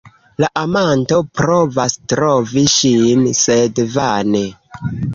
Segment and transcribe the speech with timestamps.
[0.43, 4.47] La amanto provas trovi ŝin, sed vane.